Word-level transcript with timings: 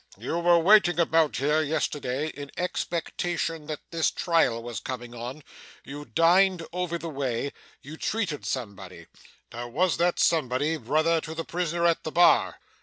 You 0.17 0.39
were 0.39 0.57
waiting 0.57 0.99
about 0.99 1.35
here, 1.35 1.61
yesterday, 1.61 2.29
in 2.29 2.49
expectation 2.57 3.67
that 3.67 3.81
this 3.91 4.09
trial 4.09 4.63
was 4.63 4.79
coming 4.79 5.13
on. 5.13 5.43
You 5.83 6.05
dined 6.05 6.65
over 6.73 6.97
the 6.97 7.07
way. 7.07 7.53
You 7.83 7.97
treated 7.97 8.43
somebody. 8.43 9.05
Now, 9.53 9.67
was 9.67 9.97
that 9.97 10.17
somebody 10.19 10.75
brother 10.77 11.21
to 11.21 11.35
the 11.35 11.45
prisoner 11.45 11.85
at 11.85 12.03
the 12.03 12.11
bar? 12.11 12.59